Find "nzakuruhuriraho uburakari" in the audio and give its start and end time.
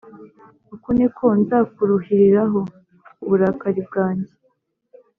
1.39-3.81